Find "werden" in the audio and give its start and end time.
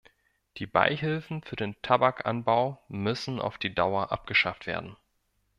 4.65-4.97